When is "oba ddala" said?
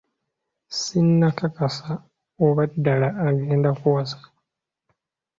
2.45-3.09